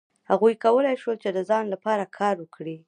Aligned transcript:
هغوی 0.29 0.53
کولای 0.65 0.95
شول 1.01 1.17
چې 1.23 1.29
د 1.33 1.39
ځان 1.49 1.65
لپاره 1.73 2.11
کار 2.17 2.35
وکړي. 2.39 2.75